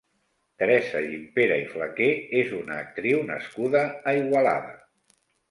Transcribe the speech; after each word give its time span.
Teresa 0.61 1.01
Gimpera 1.11 1.59
i 1.63 1.67
Flaquer 1.73 2.07
és 2.41 2.49
una 2.61 2.79
actriu 2.85 3.23
nascuda 3.29 3.85
a 3.85 4.17
Igualada. 4.25 4.75